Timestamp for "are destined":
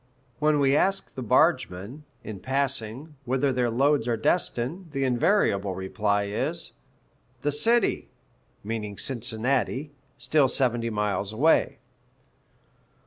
4.07-4.93